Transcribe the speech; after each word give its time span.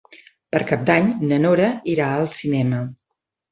Per 0.55 0.61
Cap 0.71 0.87
d'Any 0.87 1.11
na 1.33 1.39
Nora 1.45 1.69
irà 1.99 2.11
al 2.17 2.29
cinema. 2.41 2.83